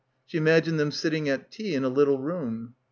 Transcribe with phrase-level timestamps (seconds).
[0.25, 2.73] She imagined them sitting at tea in a little room.